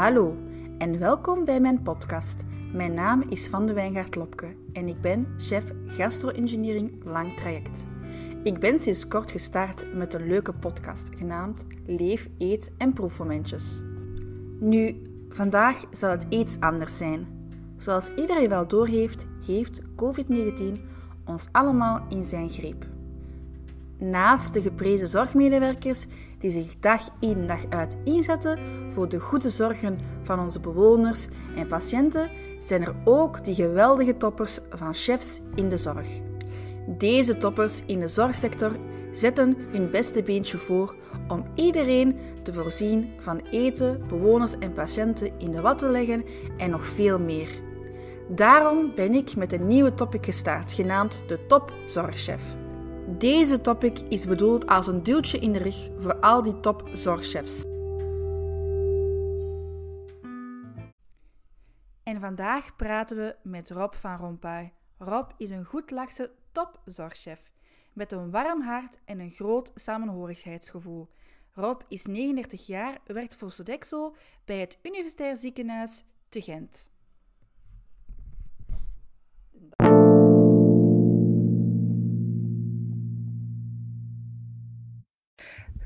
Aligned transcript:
Hallo 0.00 0.36
en 0.78 0.98
welkom 0.98 1.44
bij 1.44 1.60
mijn 1.60 1.82
podcast. 1.82 2.44
Mijn 2.72 2.94
naam 2.94 3.22
is 3.28 3.48
Van 3.48 3.66
de 3.66 3.72
Wijngaard 3.72 4.14
Lopke 4.14 4.56
en 4.72 4.88
ik 4.88 5.00
ben 5.00 5.26
chef 5.36 5.72
gastro-engineering 5.86 7.04
lang 7.04 7.36
traject. 7.36 7.86
Ik 8.42 8.58
ben 8.58 8.78
sinds 8.78 9.08
kort 9.08 9.30
gestart 9.30 9.94
met 9.94 10.14
een 10.14 10.26
leuke 10.26 10.52
podcast 10.52 11.10
genaamd 11.16 11.64
Leef, 11.86 12.28
Eet 12.38 12.70
en 12.78 12.92
Proefmomentjes. 12.92 13.80
Nu, 14.60 15.02
vandaag 15.28 15.84
zal 15.90 16.10
het 16.10 16.26
iets 16.28 16.60
anders 16.60 16.96
zijn. 16.96 17.26
Zoals 17.76 18.14
iedereen 18.14 18.48
wel 18.48 18.68
doorheeft, 18.68 19.26
heeft 19.46 19.82
COVID-19 19.82 20.80
ons 21.24 21.48
allemaal 21.52 22.06
in 22.08 22.24
zijn 22.24 22.48
greep. 22.48 22.86
Naast 24.00 24.52
de 24.52 24.60
geprezen 24.60 25.08
zorgmedewerkers 25.08 26.06
die 26.38 26.50
zich 26.50 26.78
dag 26.80 27.08
in 27.18 27.46
dag 27.46 27.60
uit 27.68 27.96
inzetten 28.04 28.58
voor 28.88 29.08
de 29.08 29.20
goede 29.20 29.50
zorgen 29.50 29.98
van 30.22 30.40
onze 30.40 30.60
bewoners 30.60 31.28
en 31.56 31.66
patiënten, 31.66 32.30
zijn 32.58 32.82
er 32.82 32.94
ook 33.04 33.44
die 33.44 33.54
geweldige 33.54 34.16
toppers 34.16 34.58
van 34.70 34.94
chefs 34.94 35.40
in 35.54 35.68
de 35.68 35.76
zorg. 35.76 36.08
Deze 36.86 37.38
toppers 37.38 37.82
in 37.86 38.00
de 38.00 38.08
zorgsector 38.08 38.76
zetten 39.12 39.56
hun 39.70 39.90
beste 39.90 40.22
beentje 40.22 40.58
voor 40.58 40.94
om 41.28 41.44
iedereen 41.54 42.18
te 42.42 42.52
voorzien 42.52 43.08
van 43.18 43.40
eten, 43.50 44.02
bewoners 44.08 44.58
en 44.58 44.72
patiënten 44.72 45.30
in 45.38 45.50
de 45.50 45.60
wat 45.60 45.78
te 45.78 45.90
leggen 45.90 46.24
en 46.56 46.70
nog 46.70 46.86
veel 46.86 47.18
meer. 47.18 47.48
Daarom 48.28 48.92
ben 48.94 49.14
ik 49.14 49.36
met 49.36 49.52
een 49.52 49.66
nieuwe 49.66 49.94
topic 49.94 50.24
gestart, 50.24 50.72
genaamd 50.72 51.22
de 51.26 51.46
Top 51.46 51.72
Zorgchef. 51.86 52.59
Deze 53.18 53.60
topic 53.60 53.98
is 53.98 54.26
bedoeld 54.26 54.66
als 54.66 54.86
een 54.86 55.02
duwtje 55.02 55.38
in 55.38 55.52
de 55.52 55.58
rug 55.58 55.90
voor 55.98 56.20
al 56.20 56.42
die 56.42 56.60
top 56.60 56.88
zorgchefs. 56.92 57.62
En 62.02 62.20
vandaag 62.20 62.76
praten 62.76 63.16
we 63.16 63.36
met 63.42 63.70
Rob 63.70 63.94
van 63.94 64.16
Rompuy. 64.16 64.72
Rob 64.98 65.30
is 65.36 65.50
een 65.50 65.64
goedlachse 65.64 66.30
topzorgchef 66.52 67.50
met 67.92 68.12
een 68.12 68.30
warm 68.30 68.62
hart 68.62 68.98
en 69.04 69.20
een 69.20 69.30
groot 69.30 69.72
samenhorigheidsgevoel. 69.74 71.08
Rob 71.52 71.80
is 71.88 72.06
39 72.06 72.66
jaar, 72.66 72.98
werkt 73.06 73.36
voor 73.36 73.50
Sodexo 73.50 74.14
bij 74.44 74.58
het 74.58 74.78
Universitair 74.82 75.36
Ziekenhuis 75.36 76.04
te 76.28 76.42
Gent. 76.42 76.90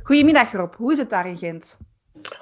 Goedemiddag 0.05 0.53
Rob, 0.53 0.75
hoe 0.75 0.93
is 0.93 0.99
het 0.99 1.11
daar 1.11 1.27
in 1.27 1.37
Gent? 1.37 1.79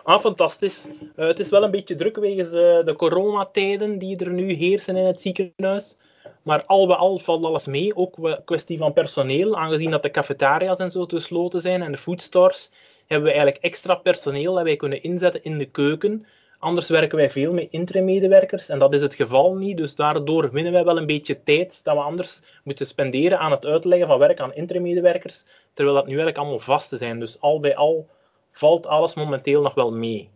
Ah, 0.02 0.20
fantastisch. 0.20 0.84
Uh, 1.16 1.26
het 1.26 1.40
is 1.40 1.48
wel 1.48 1.62
een 1.62 1.70
beetje 1.70 1.94
druk 1.94 2.16
wegens 2.16 2.48
uh, 2.48 2.84
de 2.84 2.94
coronatijden 2.96 3.98
die 3.98 4.16
er 4.16 4.30
nu 4.30 4.52
heersen 4.52 4.96
in 4.96 5.04
het 5.04 5.20
ziekenhuis. 5.20 5.96
Maar 6.42 6.64
al 6.64 6.86
bij 6.86 6.96
al 6.96 7.18
valt 7.18 7.44
alles 7.44 7.66
mee. 7.66 7.96
Ook 7.96 8.40
kwestie 8.44 8.78
van 8.78 8.92
personeel. 8.92 9.56
Aangezien 9.56 9.90
dat 9.90 10.02
de 10.02 10.10
cafetaria's 10.10 10.78
en 10.78 10.90
zo 10.90 11.04
gesloten 11.04 11.60
zijn 11.60 11.82
en 11.82 11.92
de 11.92 11.98
foodstores, 11.98 12.70
hebben 13.06 13.28
we 13.28 13.34
eigenlijk 13.34 13.64
extra 13.64 13.94
personeel 13.94 14.54
dat 14.54 14.64
wij 14.64 14.76
kunnen 14.76 15.02
inzetten 15.02 15.44
in 15.44 15.58
de 15.58 15.66
keuken. 15.66 16.26
Anders 16.62 16.88
werken 16.88 17.16
wij 17.16 17.30
veel 17.30 17.52
met 17.52 17.70
interim-medewerkers 17.70 18.68
en 18.68 18.78
dat 18.78 18.94
is 18.94 19.02
het 19.02 19.14
geval 19.14 19.54
niet. 19.54 19.76
Dus 19.76 19.94
daardoor 19.94 20.50
winnen 20.50 20.72
wij 20.72 20.84
wel 20.84 20.96
een 20.96 21.06
beetje 21.06 21.42
tijd 21.42 21.84
dat 21.84 21.94
we 21.94 22.02
anders 22.02 22.42
moeten 22.64 22.86
spenderen 22.86 23.38
aan 23.38 23.50
het 23.50 23.66
uitleggen 23.66 24.06
van 24.06 24.18
werk 24.18 24.40
aan 24.40 24.54
interim-medewerkers, 24.54 25.44
terwijl 25.74 25.96
dat 25.96 26.04
nu 26.06 26.10
eigenlijk 26.10 26.38
allemaal 26.38 26.58
vast 26.58 26.88
te 26.88 26.96
zijn. 26.96 27.20
Dus 27.20 27.40
al 27.40 27.60
bij 27.60 27.76
al 27.76 28.08
valt 28.50 28.86
alles 28.86 29.14
momenteel 29.14 29.62
nog 29.62 29.74
wel 29.74 29.92
mee. 29.92 30.30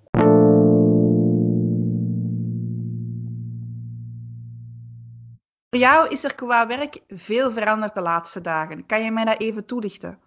Voor 5.70 5.80
jou 5.80 6.08
is 6.08 6.24
er 6.24 6.34
qua 6.34 6.66
werk 6.66 6.98
veel 7.08 7.50
veranderd 7.50 7.94
de 7.94 8.00
laatste 8.00 8.40
dagen. 8.40 8.86
Kan 8.86 9.04
je 9.04 9.10
mij 9.10 9.24
dat 9.24 9.40
even 9.40 9.66
toelichten? 9.66 10.25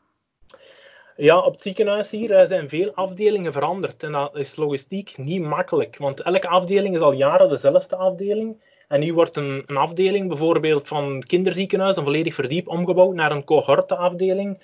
Ja, 1.22 1.40
op 1.40 1.52
het 1.53 1.62
ziekenhuis 1.62 2.09
hier 2.09 2.31
eh, 2.31 2.47
zijn 2.47 2.69
veel 2.69 2.91
afdelingen 2.94 3.53
veranderd. 3.53 4.03
En 4.03 4.12
dat 4.12 4.35
is 4.35 4.56
logistiek 4.56 5.18
niet 5.18 5.41
makkelijk. 5.41 5.97
Want 5.97 6.22
elke 6.22 6.47
afdeling 6.47 6.96
is 6.96 7.02
al 7.02 7.12
jaren 7.12 7.50
dezelfde 7.50 7.96
afdeling. 7.96 8.62
En 8.88 9.00
nu 9.00 9.13
wordt 9.13 9.35
een, 9.38 9.63
een 9.66 9.78
afdeling 9.78 10.28
bijvoorbeeld 10.28 10.88
van 10.88 11.24
kinderziekenhuis, 11.28 11.96
een 11.96 12.03
volledig 12.03 12.35
verdiep, 12.35 12.68
omgebouwd 12.68 13.13
naar 13.13 13.31
een 13.31 13.44
cohorteafdeling 13.44 14.59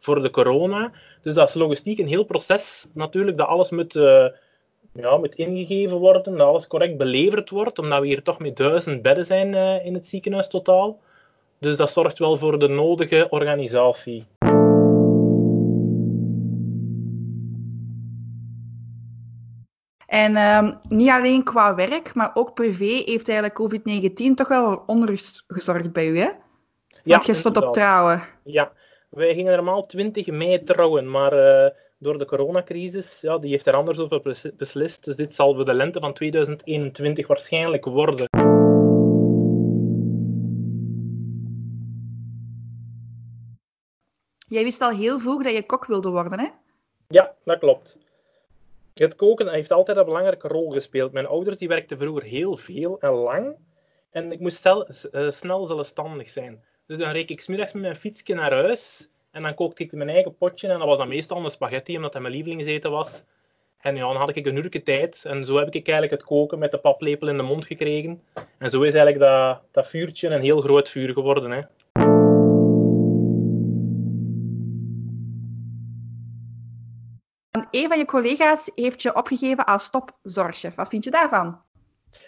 voor 0.00 0.22
de 0.22 0.30
corona. 0.30 0.92
Dus 1.22 1.34
dat 1.34 1.48
is 1.48 1.54
logistiek 1.54 1.98
een 1.98 2.08
heel 2.08 2.24
proces 2.24 2.86
natuurlijk, 2.94 3.36
dat 3.36 3.46
alles 3.46 3.70
moet, 3.70 3.94
uh, 3.94 4.26
ja, 4.92 5.16
moet 5.16 5.34
ingegeven 5.34 5.96
worden, 5.96 6.36
dat 6.36 6.46
alles 6.46 6.66
correct 6.66 6.96
beleverd 6.96 7.50
wordt, 7.50 7.78
omdat 7.78 8.00
we 8.00 8.06
hier 8.06 8.22
toch 8.22 8.38
met 8.38 8.56
duizend 8.56 9.02
bedden 9.02 9.24
zijn 9.24 9.54
uh, 9.54 9.86
in 9.86 9.94
het 9.94 10.06
ziekenhuis 10.06 10.48
totaal. 10.48 11.00
Dus 11.58 11.76
dat 11.76 11.90
zorgt 11.90 12.18
wel 12.18 12.36
voor 12.36 12.58
de 12.58 12.68
nodige 12.68 13.26
organisatie. 13.30 14.26
En 20.20 20.36
um, 20.36 20.80
niet 20.88 21.10
alleen 21.10 21.44
qua 21.44 21.74
werk, 21.74 22.14
maar 22.14 22.30
ook 22.34 22.54
privé 22.54 23.02
heeft 23.04 23.28
eigenlijk 23.28 23.60
COVID-19 23.62 24.34
toch 24.34 24.48
wel 24.48 24.82
onrust 24.86 25.44
gezorgd 25.46 25.92
bij 25.92 26.08
u, 26.08 26.18
hè? 26.18 26.24
Ja, 26.24 26.34
Want 27.04 27.26
je 27.26 27.34
stond 27.34 27.56
op 27.56 27.72
trouwen. 27.72 28.22
Ja, 28.44 28.72
wij 29.10 29.34
gingen 29.34 29.54
normaal 29.54 29.86
20 29.86 30.26
mei 30.26 30.64
trouwen, 30.64 31.10
maar 31.10 31.32
uh, 31.32 31.70
door 31.98 32.18
de 32.18 32.24
coronacrisis, 32.24 33.20
ja, 33.20 33.38
die 33.38 33.50
heeft 33.50 33.66
er 33.66 33.74
anders 33.74 33.98
over 33.98 34.52
beslist. 34.56 35.04
Dus 35.04 35.16
dit 35.16 35.34
zal 35.34 35.54
voor 35.54 35.64
de 35.64 35.74
lente 35.74 36.00
van 36.00 36.12
2021 36.12 37.26
waarschijnlijk 37.26 37.84
worden. 37.84 38.28
Jij 44.46 44.62
wist 44.62 44.80
al 44.80 44.90
heel 44.90 45.18
vroeg 45.18 45.42
dat 45.42 45.52
je 45.52 45.66
kok 45.66 45.86
wilde 45.86 46.10
worden, 46.10 46.38
hè? 46.40 46.48
Ja, 47.08 47.34
dat 47.44 47.58
klopt. 47.58 47.96
Het 48.94 49.16
koken 49.16 49.48
heeft 49.48 49.72
altijd 49.72 49.96
een 49.96 50.04
belangrijke 50.04 50.48
rol 50.48 50.70
gespeeld. 50.70 51.12
Mijn 51.12 51.26
ouders 51.26 51.58
die 51.58 51.68
werkten 51.68 51.98
vroeger 51.98 52.22
heel 52.22 52.56
veel 52.56 53.00
en 53.00 53.10
lang. 53.10 53.56
En 54.10 54.32
ik 54.32 54.40
moest 54.40 54.66
uh, 54.66 55.30
snel 55.30 55.66
zelfstandig 55.66 56.30
zijn. 56.30 56.64
Dus 56.86 56.98
dan 56.98 57.10
reek 57.10 57.30
ik 57.30 57.40
smiddags 57.40 57.72
met 57.72 57.82
mijn 57.82 57.96
fietsje 57.96 58.34
naar 58.34 58.52
huis. 58.52 59.10
En 59.30 59.42
dan 59.42 59.54
kookte 59.54 59.82
ik 59.82 59.92
mijn 59.92 60.08
eigen 60.08 60.36
potje. 60.36 60.68
En 60.68 60.78
dat 60.78 60.88
was 60.88 60.98
dan 60.98 61.08
meestal 61.08 61.44
een 61.44 61.50
spaghetti, 61.50 61.96
omdat 61.96 62.12
dat 62.12 62.22
mijn 62.22 62.34
lievelingseten 62.34 62.90
was. 62.90 63.24
En 63.80 63.96
ja, 63.96 64.00
dan 64.00 64.16
had 64.16 64.36
ik 64.36 64.46
een 64.46 64.56
uurtje 64.56 64.82
tijd. 64.82 65.24
En 65.24 65.44
zo 65.44 65.56
heb 65.56 65.66
ik 65.66 65.88
eigenlijk 65.88 66.10
het 66.10 66.22
koken 66.22 66.58
met 66.58 66.70
de 66.70 66.78
paplepel 66.78 67.28
in 67.28 67.36
de 67.36 67.42
mond 67.42 67.66
gekregen. 67.66 68.22
En 68.58 68.70
zo 68.70 68.82
is 68.82 68.94
eigenlijk 68.94 69.18
dat, 69.18 69.62
dat 69.70 69.88
vuurtje 69.88 70.28
een 70.28 70.40
heel 70.40 70.60
groot 70.60 70.88
vuur 70.88 71.12
geworden. 71.12 71.50
Hè. 71.50 71.60
Een 77.70 77.88
van 77.88 77.98
je 77.98 78.04
collega's 78.04 78.70
heeft 78.74 79.02
je 79.02 79.14
opgegeven 79.14 79.64
als 79.64 79.90
topzorgchef. 79.90 80.74
Wat 80.74 80.88
vind 80.88 81.04
je 81.04 81.10
daarvan? 81.10 81.60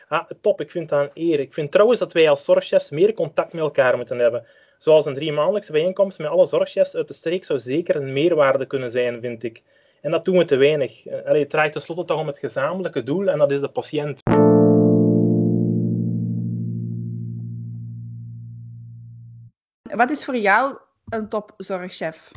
Ah, 0.09 0.31
top, 0.41 0.61
ik 0.61 0.71
vind 0.71 0.89
dat 0.89 1.01
een 1.01 1.11
eer. 1.15 1.41
Ik 1.41 1.55
vind 1.55 1.73
trouwens 1.73 1.99
dat 1.99 2.13
wij 2.13 2.31
als 2.31 2.45
zorgchefs 2.45 2.91
meer 2.91 3.15
contact 3.15 3.53
met 3.53 3.63
elkaar 3.63 3.97
moeten 3.97 4.19
hebben. 4.19 4.47
Zoals 4.79 5.07
een 5.07 5.15
drie 5.15 5.33
maandelijkse 5.33 5.73
bijeenkomst 5.73 6.19
met 6.19 6.29
alle 6.29 6.47
zorgchefs 6.47 6.95
uit 6.95 7.09
de 7.09 7.15
streek 7.15 7.45
zou 7.45 7.59
zeker 7.59 7.97
een 7.97 8.13
meerwaarde 8.13 8.67
kunnen 8.67 8.91
zijn, 8.91 9.21
vind 9.21 9.43
ik. 9.43 9.63
En 10.01 10.11
dat 10.11 10.25
doen 10.25 10.39
we 10.39 10.45
te 10.45 10.57
weinig. 10.57 11.07
Allee, 11.25 11.41
het 11.41 11.51
draait 11.51 11.73
tenslotte 11.73 12.05
toch 12.05 12.21
om 12.21 12.27
het 12.27 12.39
gezamenlijke 12.39 13.03
doel 13.03 13.29
en 13.29 13.39
dat 13.39 13.51
is 13.51 13.61
de 13.61 13.69
patiënt. 13.69 14.21
Wat 19.97 20.11
is 20.11 20.25
voor 20.25 20.37
jou 20.37 20.79
een 21.09 21.29
topzorgchef? 21.29 22.31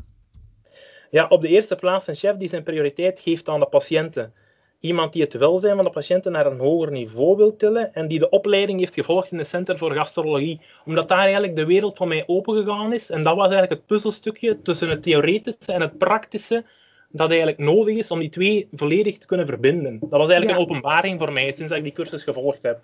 Ja, 1.16 1.26
op 1.30 1.42
de 1.42 1.48
eerste 1.48 1.76
plaats 1.76 2.08
een 2.08 2.16
chef 2.16 2.38
die 2.38 2.48
zijn 2.48 2.64
prioriteit 2.64 3.20
geeft 3.20 3.50
aan 3.50 3.60
de 3.60 3.66
patiënten. 3.66 4.34
Iemand 4.80 5.14
die 5.14 5.22
het 5.22 5.34
welzijn 5.34 5.76
van 5.76 5.86
de 5.86 5.92
patiënten 5.92 6.32
naar 6.32 6.46
een 6.46 6.60
hoger 6.60 6.92
niveau 6.92 7.38
wil 7.38 7.56
tillen 7.56 7.94
en 7.94 8.08
die 8.08 8.20
de 8.20 8.30
opleiding 8.30 8.80
heeft 8.80 8.94
gevolgd 8.94 9.32
in 9.32 9.38
het 9.38 9.48
Center 9.48 9.78
voor 9.78 9.92
Gastrologie. 9.92 10.62
Omdat 10.86 11.08
daar 11.08 11.20
eigenlijk 11.20 11.56
de 11.56 11.66
wereld 11.66 11.98
van 11.98 12.08
mij 12.08 12.24
opengegaan 12.28 12.94
is. 12.94 13.10
En 13.10 13.24
dat 13.24 13.36
was 13.36 13.44
eigenlijk 13.44 13.72
het 13.72 13.86
puzzelstukje 13.86 14.62
tussen 14.62 14.90
het 14.90 15.04
theoretische 15.04 15.72
en 15.72 15.82
het 15.82 15.98
praktische 15.98 16.64
dat 17.10 17.28
eigenlijk 17.30 17.60
nodig 17.60 17.96
is 17.96 18.12
om 18.12 18.20
die 18.20 18.30
twee 18.30 18.68
volledig 18.72 19.18
te 19.18 19.28
kunnen 19.28 19.46
verbinden. 19.46 20.00
Dat 20.00 20.20
was 20.20 20.30
eigenlijk 20.30 20.60
een 20.60 20.66
openbaring 20.66 21.20
voor 21.20 21.34
mij 21.34 21.52
sinds 21.52 21.74
ik 21.74 21.84
die 21.84 21.92
cursus 21.92 22.24
gevolgd 22.24 22.60
heb. 22.62 22.80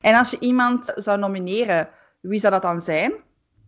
En 0.00 0.14
als 0.14 0.30
je 0.30 0.36
iemand 0.40 0.92
zou 0.94 1.18
nomineren 1.18 1.88
wie 2.20 2.40
zou 2.40 2.52
dat 2.52 2.62
dan 2.62 2.80
zijn? 2.80 3.12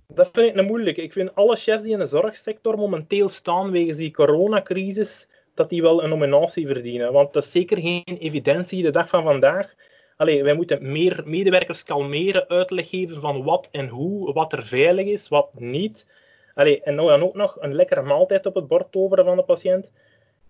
Dat 0.08 0.30
vind 0.32 0.46
ik 0.46 0.56
een 0.56 0.66
moeilijk. 0.66 0.96
Ik 0.96 1.12
vind 1.12 1.34
alle 1.34 1.56
chefs 1.56 1.82
die 1.82 1.92
in 1.92 1.98
de 1.98 2.06
zorgsector 2.06 2.78
momenteel 2.78 3.28
staan 3.28 3.70
wegens 3.70 3.96
die 3.96 4.10
coronacrisis, 4.10 5.28
dat 5.54 5.68
die 5.68 5.82
wel 5.82 6.02
een 6.02 6.08
nominatie 6.08 6.66
verdienen. 6.66 7.12
Want 7.12 7.32
dat 7.32 7.44
is 7.44 7.50
zeker 7.50 7.78
geen 7.78 8.16
evidentie 8.18 8.82
de 8.82 8.90
dag 8.90 9.08
van 9.08 9.22
vandaag. 9.22 9.74
Allee, 10.16 10.42
wij 10.42 10.54
moeten 10.54 10.92
meer 10.92 11.22
medewerkers 11.24 11.82
kalmeren, 11.82 12.48
uitleg 12.48 12.88
geven 12.88 13.20
van 13.20 13.42
wat 13.42 13.68
en 13.72 13.88
hoe, 13.88 14.32
wat 14.32 14.52
er 14.52 14.66
veilig 14.66 15.06
is, 15.06 15.28
wat 15.28 15.48
niet. 15.54 16.06
Allee, 16.54 16.82
en 16.82 16.94
nou 16.94 17.08
dan 17.08 17.22
ook 17.22 17.34
nog 17.34 17.56
een 17.60 17.74
lekkere 17.74 18.02
maaltijd 18.02 18.46
op 18.46 18.54
het 18.54 18.68
bord 18.68 18.92
toveren 18.92 19.24
van 19.24 19.36
de 19.36 19.42
patiënt. 19.42 19.90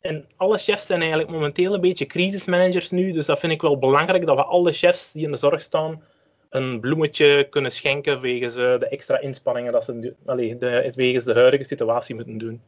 En 0.01 0.29
alle 0.37 0.59
chefs 0.59 0.87
zijn 0.87 1.01
eigenlijk 1.01 1.31
momenteel 1.31 1.75
een 1.75 1.81
beetje 1.81 2.07
crisismanagers 2.07 2.91
nu. 2.91 3.13
Dus 3.13 3.27
dat 3.27 3.39
vind 3.39 3.53
ik 3.53 3.63
wel 3.63 3.79
belangrijk 3.79 4.27
dat 4.27 4.37
we 4.37 4.45
alle 4.45 4.73
chefs 4.73 5.13
die 5.13 5.25
in 5.25 5.31
de 5.31 5.37
zorg 5.37 5.61
staan 5.61 6.03
een 6.51 6.81
bloemetje 6.81 7.47
kunnen 7.51 7.73
schenken 7.73 8.21
wegens 8.21 8.57
uh, 8.57 8.79
de 8.79 8.89
extra 8.89 9.19
inspanningen 9.21 9.73
dat 9.73 9.85
ze 9.85 10.15
allee, 10.27 10.57
de, 10.57 10.93
wegens 10.95 11.25
de 11.25 11.35
huidige 11.35 11.65
situatie 11.65 12.15
moeten 12.15 12.39
doen. 12.39 12.61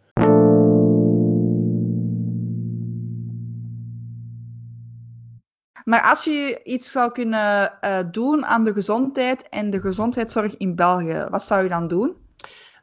Maar 5.84 6.02
als 6.02 6.25
je 6.25 6.61
iets 6.64 6.93
zou 6.93 7.12
kunnen 7.12 7.79
uh, 7.84 7.99
doen 8.11 8.44
aan 8.44 8.64
de 8.64 8.73
gezondheid 8.73 9.49
en 9.49 9.70
de 9.70 9.81
gezondheidszorg 9.81 10.56
in 10.56 10.75
België, 10.75 11.26
wat 11.31 11.43
zou 11.43 11.62
je 11.62 11.69
dan 11.69 11.88
doen? 11.88 12.17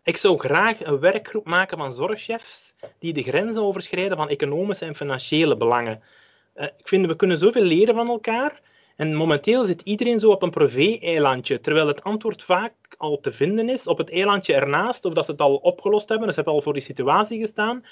Ik 0.03 0.17
zou 0.17 0.39
graag 0.39 0.85
een 0.85 0.99
werkgroep 0.99 1.45
maken 1.45 1.77
van 1.77 1.93
zorgchefs 1.93 2.75
die 2.99 3.13
de 3.13 3.23
grenzen 3.23 3.63
overschrijden 3.63 4.17
van 4.17 4.29
economische 4.29 4.85
en 4.85 4.95
financiële 4.95 5.57
belangen. 5.57 6.01
Uh, 6.55 6.63
ik 6.63 6.87
vind 6.87 7.05
we 7.05 7.15
kunnen 7.15 7.37
zoveel 7.37 7.63
leren 7.63 7.95
van 7.95 8.07
elkaar. 8.07 8.61
En 8.99 9.15
momenteel 9.15 9.65
zit 9.65 9.81
iedereen 9.81 10.19
zo 10.19 10.29
op 10.29 10.41
een 10.41 10.49
privé-eilandje, 10.49 11.59
terwijl 11.59 11.87
het 11.87 12.03
antwoord 12.03 12.43
vaak 12.43 12.73
al 12.97 13.19
te 13.19 13.31
vinden 13.31 13.69
is 13.69 13.87
op 13.87 13.97
het 13.97 14.11
eilandje 14.11 14.53
ernaast, 14.53 15.05
of 15.05 15.13
dat 15.13 15.25
ze 15.25 15.31
het 15.31 15.41
al 15.41 15.55
opgelost 15.55 16.09
hebben, 16.09 16.27
dus 16.27 16.35
ze 16.35 16.41
hebben 16.41 16.53
al 16.59 16.65
voor 16.65 16.73
die 16.73 16.81
situatie 16.81 17.39
gestaan. 17.39 17.85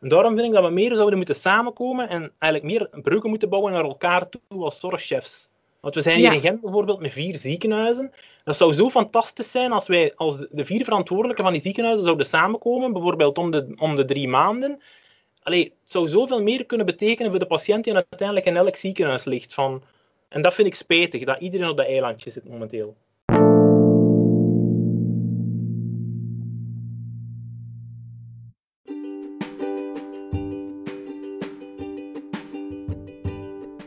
En 0.00 0.08
daarom 0.08 0.34
vind 0.34 0.46
ik 0.46 0.52
dat 0.52 0.64
we 0.64 0.70
meer 0.70 0.94
zouden 0.94 1.16
moeten 1.16 1.34
samenkomen 1.34 2.08
en 2.08 2.32
eigenlijk 2.38 2.72
meer 2.72 3.02
bruggen 3.02 3.30
moeten 3.30 3.48
bouwen 3.48 3.72
naar 3.72 3.84
elkaar 3.84 4.28
toe 4.28 4.64
als 4.64 4.80
zorgchefs. 4.80 5.50
Want 5.80 5.94
we 5.94 6.00
zijn 6.00 6.18
hier 6.18 6.32
in 6.32 6.40
Gent 6.40 6.60
bijvoorbeeld 6.60 7.00
met 7.00 7.12
vier 7.12 7.38
ziekenhuizen. 7.38 8.12
Dat 8.44 8.56
zou 8.56 8.72
zo 8.72 8.90
fantastisch 8.90 9.50
zijn 9.50 9.72
als 9.72 9.86
wij 9.86 10.12
als 10.14 10.38
de 10.50 10.64
vier 10.64 10.84
verantwoordelijken 10.84 11.44
van 11.44 11.52
die 11.52 11.62
ziekenhuizen 11.62 12.04
zouden 12.04 12.26
samenkomen, 12.26 12.92
bijvoorbeeld 12.92 13.38
om 13.38 13.50
de, 13.50 13.74
om 13.78 13.96
de 13.96 14.04
drie 14.04 14.28
maanden. 14.28 14.80
Allee, 15.42 15.64
het 15.64 15.92
zou 15.92 16.08
zoveel 16.08 16.42
meer 16.42 16.66
kunnen 16.66 16.86
betekenen 16.86 17.30
voor 17.30 17.40
de 17.40 17.46
patiënt 17.46 17.84
die 17.84 17.94
uiteindelijk 17.94 18.46
in 18.46 18.56
elk 18.56 18.76
ziekenhuis 18.76 19.24
ligt. 19.24 19.54
Van, 19.54 19.82
en 20.28 20.42
dat 20.42 20.54
vind 20.54 20.66
ik 20.66 20.74
spijtig, 20.74 21.24
dat 21.24 21.40
iedereen 21.40 21.68
op 21.68 21.76
dat 21.76 21.86
eilandje 21.86 22.30
zit 22.30 22.48
momenteel. 22.48 22.96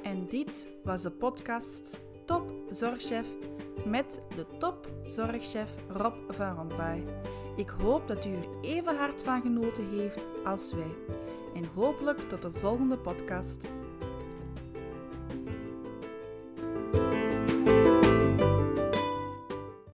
En 0.03 0.27
dit 0.27 0.69
was 0.83 1.01
de 1.01 1.12
podcast 1.12 2.00
Top 2.25 2.51
Zorgchef 2.69 3.27
met 3.86 4.21
de 4.36 4.45
top 4.57 4.89
zorgchef 5.06 5.75
Rob 5.88 6.13
van 6.27 6.56
Rompuy. 6.56 7.03
Ik 7.56 7.69
hoop 7.69 8.07
dat 8.07 8.25
u 8.25 8.30
er 8.30 8.47
even 8.62 8.95
hard 8.97 9.24
van 9.24 9.41
genoten 9.41 9.89
heeft 9.89 10.25
als 10.45 10.74
wij. 10.74 10.95
En 11.56 11.65
hopelijk 11.75 12.19
tot 12.19 12.41
de 12.41 12.51
volgende 12.51 12.97
podcast. 12.97 13.68